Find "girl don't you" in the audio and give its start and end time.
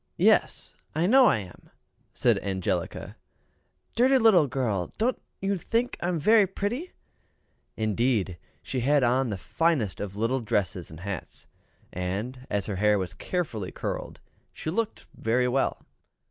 4.47-5.59